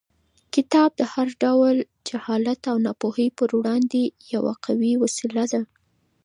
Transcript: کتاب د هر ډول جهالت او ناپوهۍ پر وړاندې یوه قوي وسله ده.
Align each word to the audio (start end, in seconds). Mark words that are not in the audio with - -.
کتاب 0.53 0.89
د 0.99 1.01
هر 1.13 1.27
ډول 1.43 1.75
جهالت 2.07 2.61
او 2.71 2.75
ناپوهۍ 2.85 3.27
پر 3.37 3.49
وړاندې 3.59 4.01
یوه 4.33 4.53
قوي 4.65 4.93
وسله 5.03 5.43
ده. 5.51 5.61